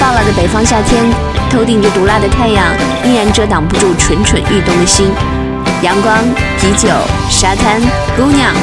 [0.00, 1.04] 爆了的北方夏天，
[1.50, 2.64] 头顶着毒辣的太阳，
[3.04, 5.12] 依然遮挡不住蠢蠢欲动的心。
[5.82, 6.16] 阳光、
[6.58, 6.88] 啤酒、
[7.28, 7.78] 沙滩、
[8.16, 8.54] 姑娘、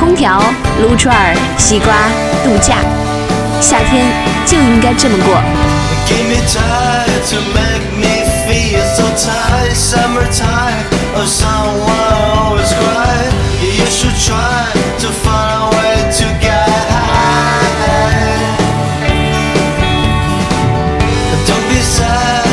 [0.00, 0.42] 空调、
[0.80, 1.92] 撸串儿、西瓜、
[2.42, 2.76] 度假，
[3.60, 4.06] 夏天
[4.46, 5.42] 就应该这么过。
[21.78, 22.47] desire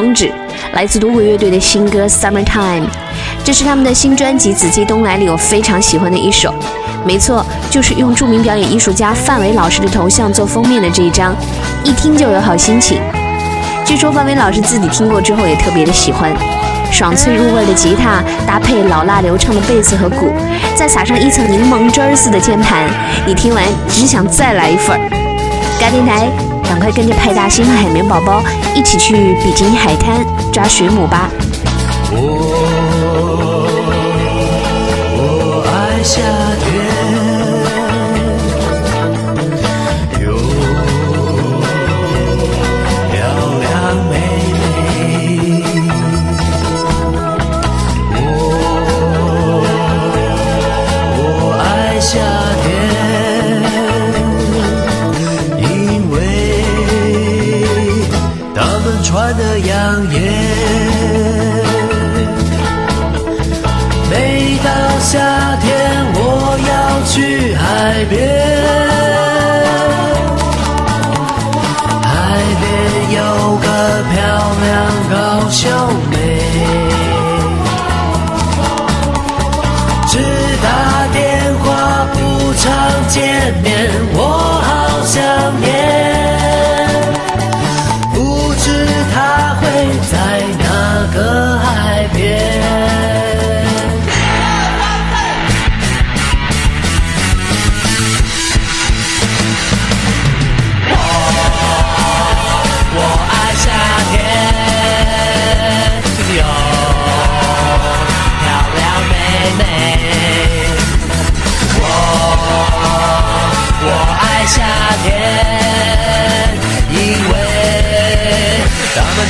[0.00, 0.32] 夏日宗旨，
[0.72, 2.82] 来自独鬼乐队的新歌《Summertime》，
[3.44, 6.54] 这是他们的新专辑《紫气东来》里我非常喜欢的一首。
[7.04, 11.36] 没错，就是用著名表演艺术家范伟老师的头像做封面的这一张，
[11.84, 12.98] 一听就有好心情。
[13.84, 16.32] 据说范伟老师自己听过之后也特别的喜欢，
[16.90, 20.32] 爽脆入味的吉他搭配老辣流畅的贝斯和鼓，
[20.74, 22.88] 再撒上一层柠檬汁儿似的键盘，
[23.26, 25.10] 你听完只想再来一份儿。
[25.78, 26.49] 嘎电台。
[26.70, 28.40] 赶快跟着派大星和海绵宝宝
[28.76, 31.28] 一起去比基尼海滩抓水母吧！
[60.10, 60.20] 年
[64.10, 68.39] 每到夏天我要去海边。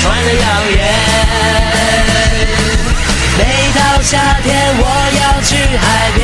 [0.00, 0.80] 穿的耀眼。
[3.38, 3.40] 每
[3.78, 4.48] 到夏天，
[4.78, 4.84] 我
[5.20, 5.84] 要去海
[6.16, 6.20] 边，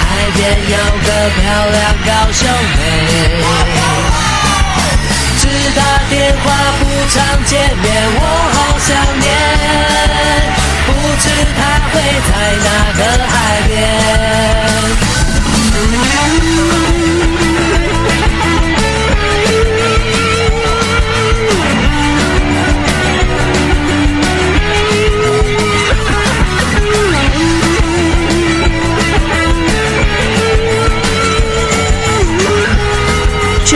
[0.00, 1.76] 海边有个漂亮
[2.06, 2.40] 高秀
[2.76, 2.78] 妹，
[5.38, 5.42] 只
[5.76, 6.12] 打电
[6.42, 6.44] 话
[6.80, 7.14] 不常
[7.44, 8.20] 见面，我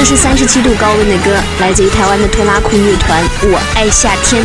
[0.08, 3.20] 是三十七度高温的歌，来自于台湾的拖拉库乐团
[3.50, 4.40] 《我爱夏天》。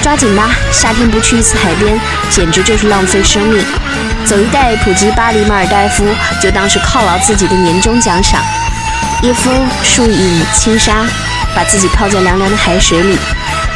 [0.00, 3.60] 抓紧吧，夏天不去一次海边，简直就是浪费生命。
[4.24, 6.06] 走一带普吉巴黎马尔代夫，
[6.40, 8.40] 就当是犒劳自己的年终奖赏。
[9.22, 9.52] 夜风、
[9.82, 11.04] 树影、轻纱，
[11.56, 13.18] 把自己泡在凉凉的海水里，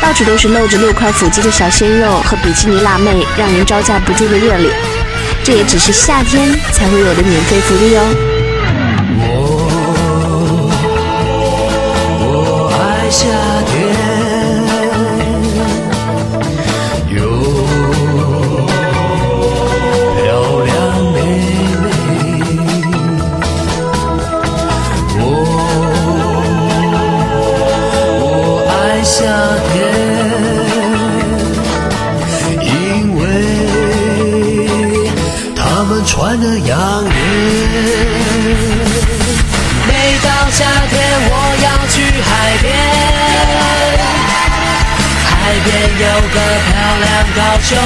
[0.01, 4.71] 到处都是露着六块腹肌的小鲜肉和比基尼辣妹，让人招架不住的热烈。
[5.43, 8.32] 这也只是夏天才会有的免费福利哦。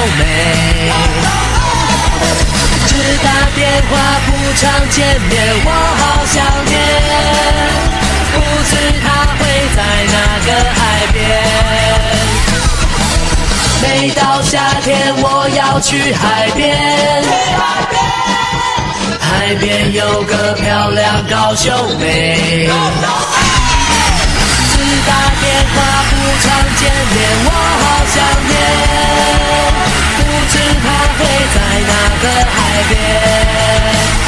[0.06, 0.22] 高秀妹，
[2.86, 2.90] 只
[3.24, 3.58] 打电
[3.90, 3.92] 话
[4.26, 5.68] 不常见面，我
[5.98, 6.74] 好想念，
[8.32, 8.34] 不
[8.68, 8.72] 知
[9.02, 9.04] 她
[9.36, 9.40] 会
[9.74, 9.78] 在
[10.12, 10.16] 哪
[10.46, 10.78] 个海
[11.12, 11.14] 边。
[13.82, 14.54] 每到夏
[14.84, 15.26] 天，我
[15.56, 16.64] 要去海边。
[19.20, 22.70] 海边有个漂亮高秀妹。
[25.06, 25.76] 打电话
[26.10, 26.44] 不常
[26.76, 26.80] 见
[27.14, 27.48] 面，我
[27.82, 28.16] 好想
[28.48, 28.54] 念，
[31.54, 31.92] 在那
[32.22, 34.25] 个海边。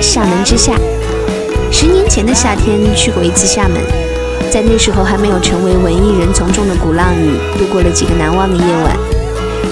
[0.00, 0.72] 厦门之夏》，
[1.70, 3.80] 十年前的夏天去过一次厦门，
[4.50, 8.96] 在那时候还没有成为文艺人从众的鼓浪屿，度过了几个难忘的夜晚。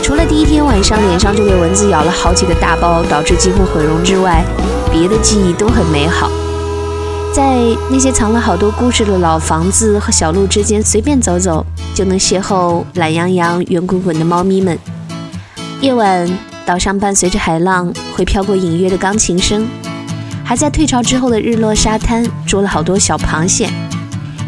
[0.02, 4.44] 除了第一天晚上脸上就被蚊子咬了好几个大包，导致几乎毁容之外，
[4.92, 6.30] 别的记忆都很美好。
[7.32, 7.56] 在
[7.90, 11.64] 那些藏了好多故事的老房子和小路之间随便走走，
[11.94, 14.78] 就能邂逅懒洋洋、圆滚滚的猫咪们。
[15.80, 19.66] 夜晚，岛上伴随着海浪，会飘过隐约的钢琴声。
[20.44, 23.68] 还在退潮之后的日落沙滩捉了好多小螃蟹。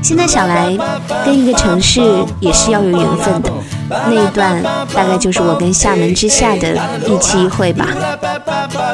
[0.03, 0.77] 现在想来，
[1.25, 2.01] 跟一个城市
[2.39, 3.51] 也是要有缘分的。
[3.89, 4.63] 那一段
[4.95, 6.77] 大概就是我跟厦门之夏的
[7.07, 7.89] 一期一会吧。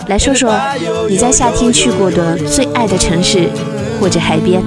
[0.07, 0.55] 来说说
[1.11, 3.51] 你在夏天去过的最爱的城市
[4.01, 4.63] 或者海边。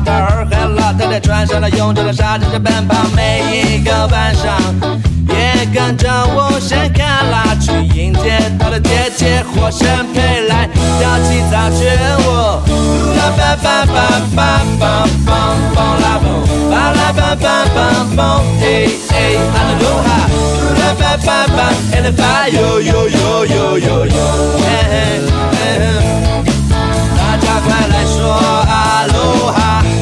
[0.00, 0.04] 体。
[0.04, 4.56] 那些老头儿和老太太穿上了臃肿的沙滩上奔跑，每一个晚上
[5.28, 11.86] 也跟着我掀开蜡烛，迎接他的姐姐火神飞来，跳起草裙
[12.26, 12.28] 舞。
[13.16, 13.96] 啦吧吧吧
[14.36, 14.38] 吧
[14.78, 14.82] 吧
[15.26, 15.30] 梆
[15.74, 16.26] 梆啦嘣，
[16.70, 17.46] 巴拉吧吧
[18.16, 18.18] 吧，
[18.62, 18.64] 哎
[19.10, 19.14] 哎，
[19.52, 20.08] 哈利路哈。
[20.78, 21.58] 啦吧吧吧
[21.92, 24.18] ，and the fire yo yo yo yo yo yo，
[24.62, 24.94] 嘿嘿
[25.52, 25.58] 嘿
[27.16, 28.16] 大家快来说
[28.68, 28.97] 阿
[29.36, 29.97] 罗哈。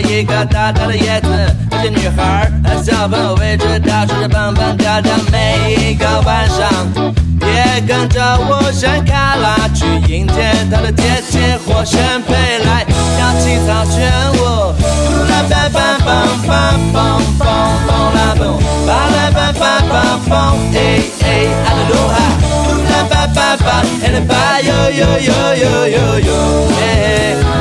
[0.00, 1.28] 一个大大的叶子。
[1.70, 6.68] 那些女孩儿和小朋友围着它说着蹦蹦跳跳，每一个晚上
[7.40, 12.34] 也跟着我掀开蜡烛，迎接她的姐姐火神飞
[12.64, 12.84] 来，
[13.16, 13.94] 跳起草裙
[14.40, 14.40] 舞。
[15.28, 16.08] 啦吧吧梆
[16.46, 16.48] 梆
[16.92, 16.96] 梆
[17.38, 17.44] 梆
[17.86, 18.42] 梆啦嘣，
[18.86, 19.92] 巴啦吧吧吧
[20.28, 20.32] 吧，
[20.74, 20.76] 哎
[21.22, 21.26] 哎，
[21.64, 22.14] 哈利路哈。
[22.88, 23.68] 啦吧吧吧
[24.02, 25.30] ，and the fire yo yo yo
[25.62, 26.28] yo yo yo，
[26.80, 26.82] 哎，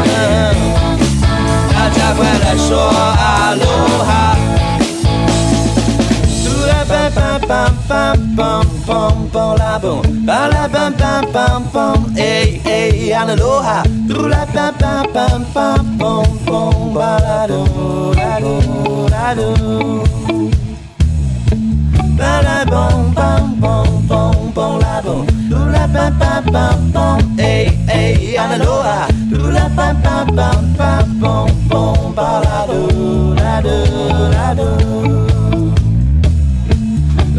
[0.07, 0.94] 嗯
[1.85, 3.63] 大家快来说阿罗
[4.05, 4.35] 哈。
[6.43, 7.51] 嘟啦吧吧吧
[7.87, 7.91] 吧
[8.35, 8.39] 梆
[8.87, 8.89] 梆
[9.31, 9.85] 梆啦嘣，
[10.25, 11.77] 巴啦吧吧梆梆，
[12.17, 13.83] 哎哎，阿罗哈。
[14.09, 16.49] 嘟啦吧吧吧吧梆梆
[16.95, 17.53] 巴啦嘟
[18.17, 19.39] 啦嘟啦嘟。
[22.17, 27.69] ba la bom bom bom bom bom la bom do la ba ba ba bom ay
[27.87, 30.89] ay analoha do la ba ba ba ba
[31.21, 32.79] bom bom ba bon balado,
[33.35, 33.77] la do,
[34.35, 34.69] la do.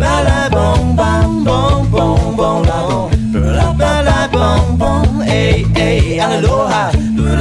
[0.03, 3.09] La la bon bam bon bon bon la bon.
[3.57, 6.85] La la la bon bon hey hey aloha.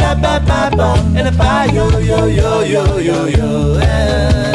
[0.02, 3.50] La ba ba bon and a ba yo yo yo yo yo yo.
[3.80, 4.55] Yeah.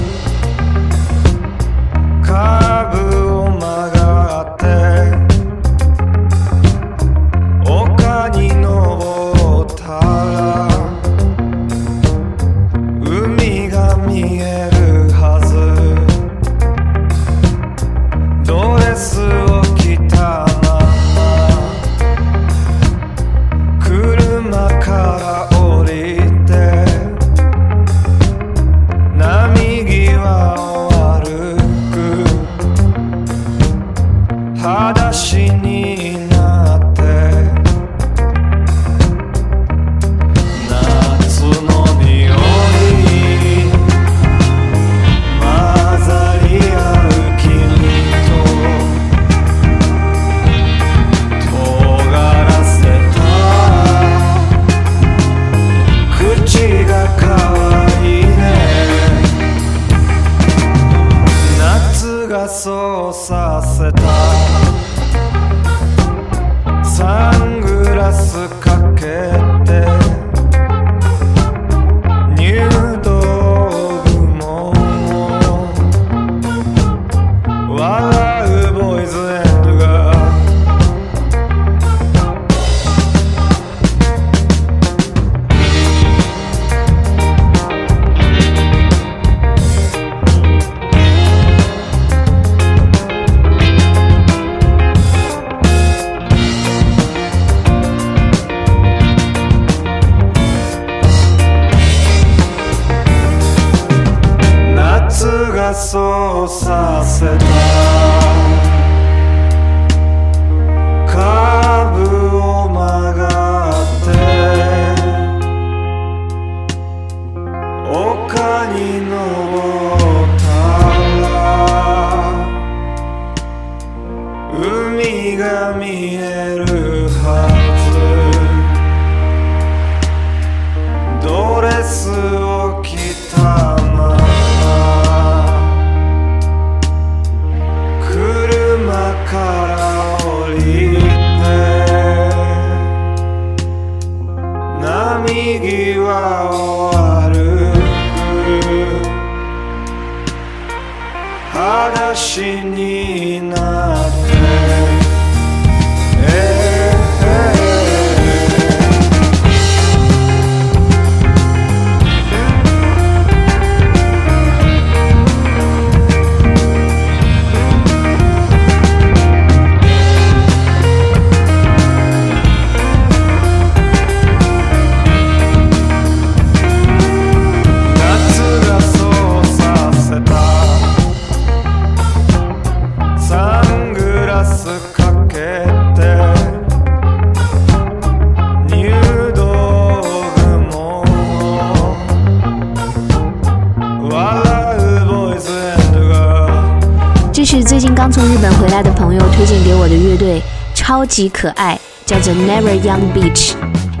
[201.11, 203.51] 极可爱叫做 never young beach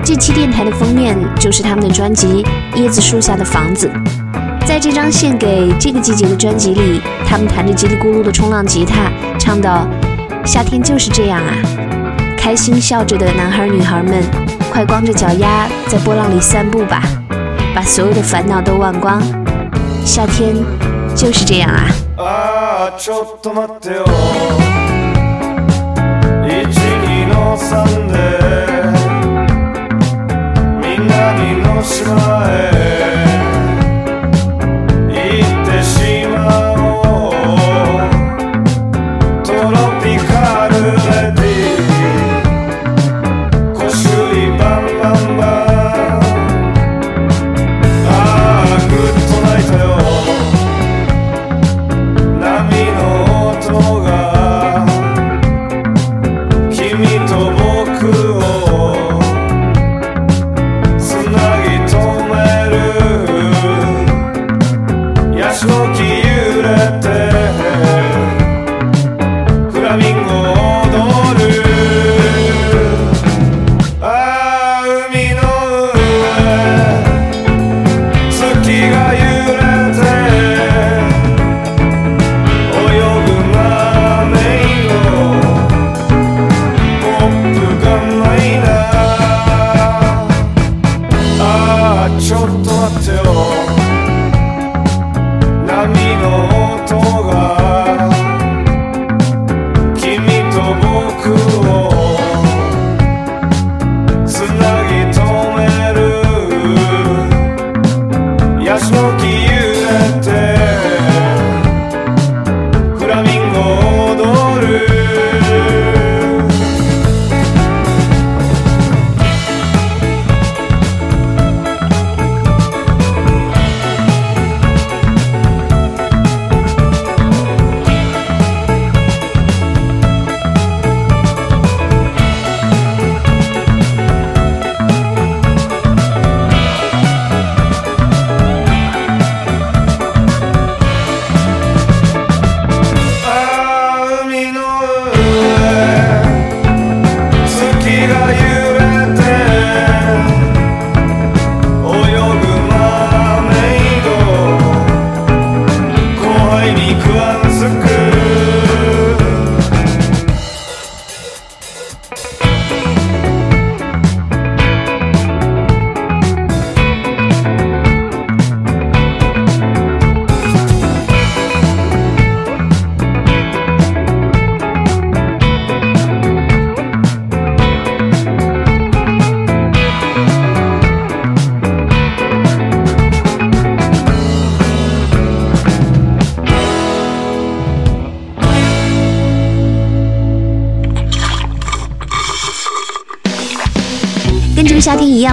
[0.01, 2.41] 这期电台的封面就是他们的专辑
[2.75, 3.91] 椰子树下的房子。
[4.65, 9.85] 在这张献给这个季节的专辑里他们弹着叽里咕噜的冲浪吉他唱到
[10.45, 11.53] 夏天就是这样啊。
[12.37, 14.23] 开心笑着的男孩女孩们
[14.71, 17.03] 快光着脚丫在波浪里散步吧。
[17.75, 19.21] 把所有的烦恼都忘光。
[20.05, 20.55] 夏天
[21.13, 21.87] 就是这样啊。
[22.17, 22.89] 啊
[30.81, 33.40] みんなにの島へ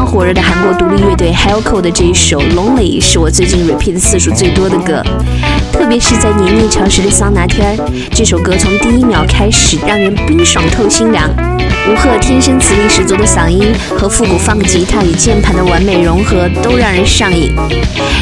[0.09, 5.03] 火热的韩国独立乐队 Hellco 的这一首《Lonely》是我最近 repeat 次数最多的歌，
[5.71, 11.29] 特别是在黏腻潮湿的桑拿天儿，这首歌从第一秒开始让人冰爽透心凉。
[11.90, 17.55] 吴赫天生磁力十足的嗓音和复古放吉他与键盘的完美融合，都让人上瘾。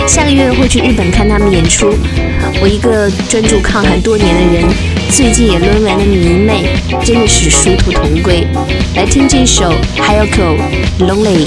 [0.08, 1.94] 下个月会去日本看他们演出，
[2.60, 4.64] 我一个专注抗寒多年的人，
[5.10, 8.44] 最近也沦为了迷妹，真的是殊途同归。
[8.96, 10.58] 来听这首 Hayako
[10.98, 11.46] Lonely。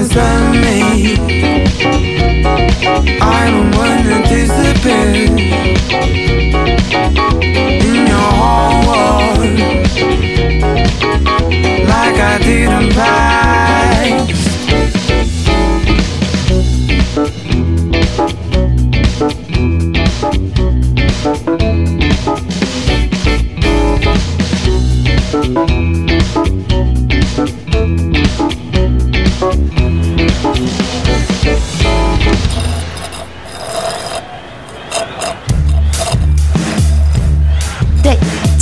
[0.00, 0.14] Oh, please
[0.62, 1.14] me.
[3.20, 5.12] I don't wanna disappear
[7.86, 9.58] in your whole world
[11.86, 13.49] like I didn't in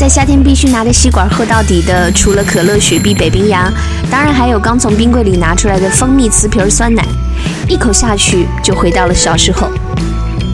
[0.08, 3.70] 夏天必须拿着吸管喝到底的，除了可乐、雪碧、北冰洋，
[4.10, 7.04] 当然还有刚从冰柜里拿出来的蜂蜜瓷瓶酸奶，
[7.68, 9.68] 一口下去就回到了小时候。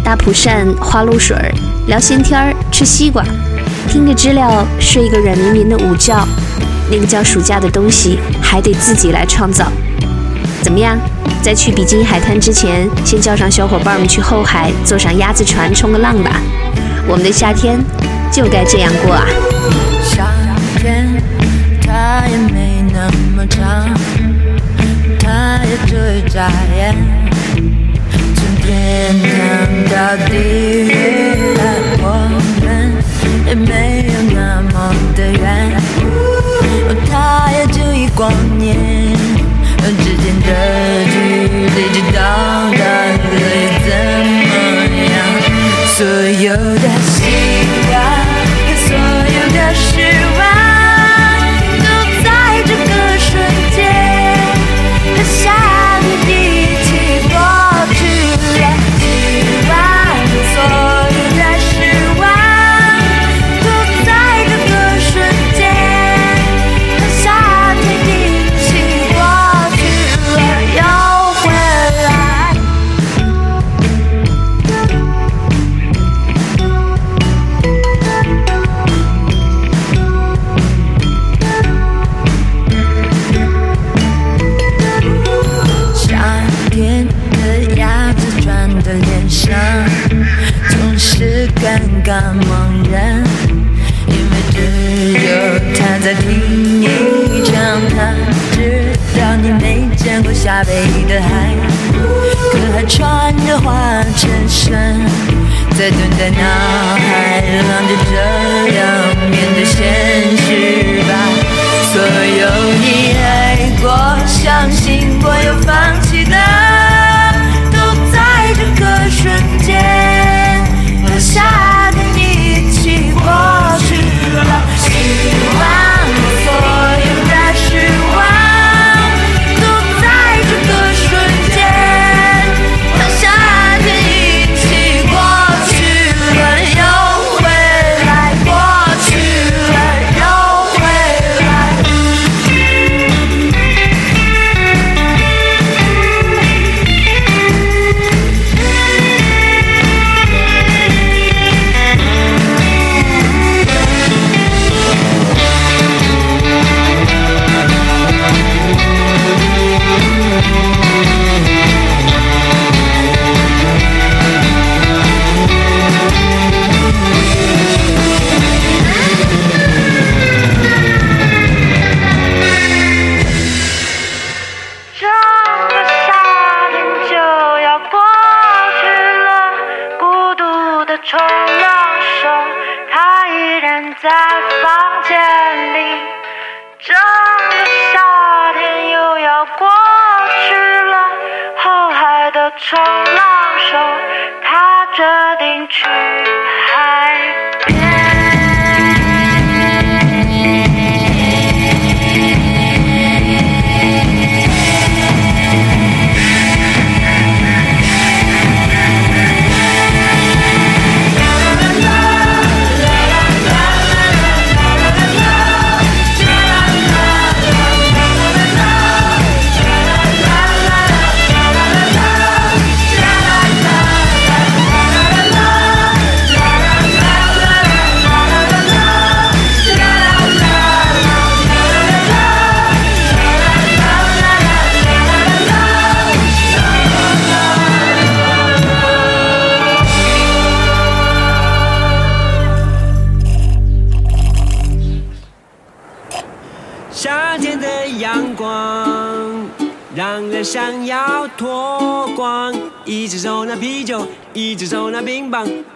[0.02, 1.36] 大蒲扇、花露水，
[1.86, 3.24] 聊闲天儿，吃西瓜，
[3.88, 6.26] 听着知了睡一个软绵绵的午觉，
[6.90, 9.70] 那个叫暑假的东西还得自己来创造。
[10.62, 10.98] 怎么样？
[11.42, 16.40] 在去比基尼海滩之前，先叫上小伙伴们去后海，坐上鸭子船冲个浪吧。
[17.06, 17.78] 我们的夏天
[18.34, 19.24] 就该这样过啊！
[20.02, 20.26] 夏
[20.78, 21.22] 天
[21.86, 23.88] 它也没那么长，
[25.20, 26.96] 它也只一眨眼，
[28.34, 29.30] 从天堂
[29.88, 30.92] 到地狱，
[32.02, 32.04] 我
[32.60, 32.66] 们
[33.46, 35.80] 也没有那么的远，
[37.08, 38.76] 它也只一光年，
[40.02, 40.50] 之间的
[41.06, 41.14] 距
[41.70, 42.18] 离，知道
[42.74, 42.82] 它
[43.30, 43.32] 会
[43.86, 43.88] 怎
[44.26, 44.52] 么
[45.06, 45.14] 样？
[45.94, 46.84] 所有的
[49.74, 50.00] 是
[50.38, 50.53] 万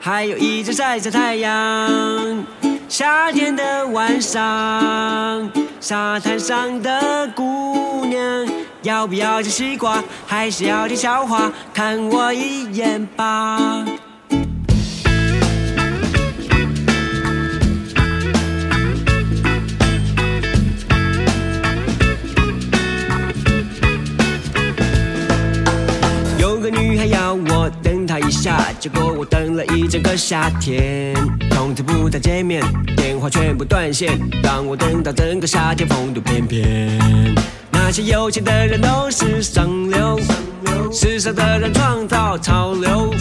[0.00, 2.44] 还有一只晒着太阳。
[2.88, 8.48] 夏天的晚上，沙滩上的姑娘，
[8.82, 11.52] 要不要吃西瓜，还是要听笑话？
[11.74, 13.84] 看我一眼吧。
[28.40, 31.12] 下，结果我等了一整个夏天。
[31.50, 32.62] 从此不再见面，
[32.96, 37.34] 电话全部断线，让我等到整个夏天风度翩翩。
[37.72, 40.20] 那些有钱的人都是上流，
[40.92, 43.12] 时尚的人创造潮流，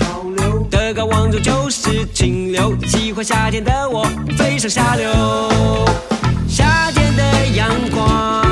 [0.69, 2.75] 德高望重就是清流。
[2.85, 4.05] 喜欢夏天的我，
[4.37, 5.09] 飞上下流。
[6.47, 8.46] 夏天的阳光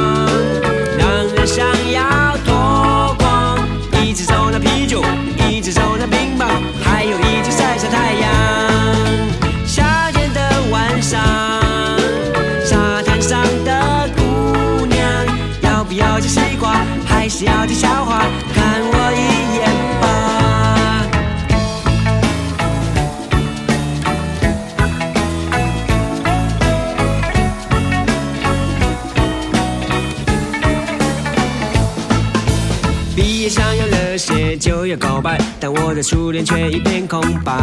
[34.95, 37.53] 要告白，但我的初恋却一片空白。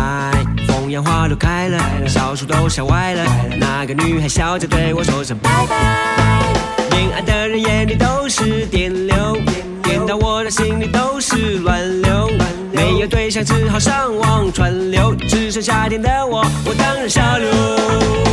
[0.67, 3.25] 风扬花都开了，小树都笑歪了，
[3.59, 6.43] 那个女孩笑着对我说声拜拜。
[6.91, 9.37] 恋爱的人眼里都是电流，
[9.83, 12.29] 电到我的心里都是乱流。
[12.71, 18.32] 没有对象只好上网串流，只剩夏天的我，我当然下流。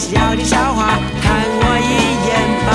[0.00, 1.90] 笑的笑话，看我一
[2.26, 2.70] 眼吧。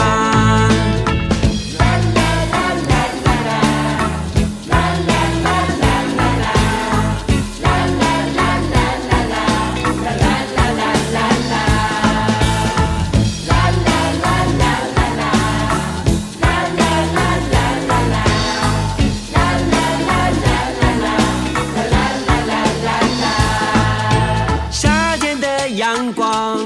[25.75, 26.57] 阳光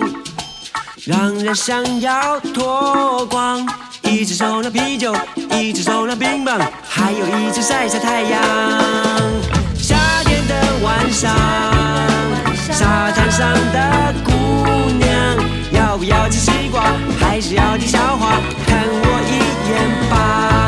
[1.06, 3.66] 让人想要脱光，
[4.04, 5.16] 一只手拿啤酒，
[5.52, 8.42] 一只手拿冰棒，还有一只晒晒太阳。
[9.78, 9.96] 夏
[10.26, 11.34] 天的晚上，
[12.72, 14.32] 沙滩上的姑
[14.98, 15.10] 娘，
[15.72, 16.84] 要不要吃西瓜？
[17.20, 18.38] 还是要听笑话？
[18.68, 20.59] 看我一眼吧。